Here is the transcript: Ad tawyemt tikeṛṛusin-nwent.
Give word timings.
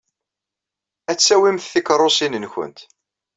Ad 1.11 1.17
tawyemt 1.19 1.69
tikeṛṛusin-nwent. 1.73 2.79